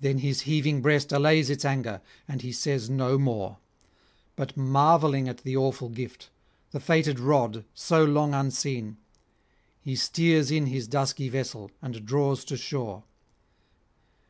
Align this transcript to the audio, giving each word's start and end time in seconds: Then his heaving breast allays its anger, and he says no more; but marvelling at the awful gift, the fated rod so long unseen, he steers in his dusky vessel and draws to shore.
Then 0.00 0.20
his 0.20 0.40
heaving 0.48 0.80
breast 0.80 1.12
allays 1.12 1.50
its 1.50 1.66
anger, 1.66 2.00
and 2.26 2.40
he 2.40 2.50
says 2.50 2.88
no 2.88 3.18
more; 3.18 3.58
but 4.36 4.56
marvelling 4.56 5.28
at 5.28 5.42
the 5.44 5.54
awful 5.54 5.90
gift, 5.90 6.30
the 6.70 6.80
fated 6.80 7.20
rod 7.20 7.66
so 7.74 8.02
long 8.02 8.32
unseen, 8.32 8.96
he 9.82 9.96
steers 9.96 10.50
in 10.50 10.68
his 10.68 10.88
dusky 10.88 11.28
vessel 11.28 11.70
and 11.82 12.06
draws 12.06 12.42
to 12.46 12.56
shore. 12.56 13.04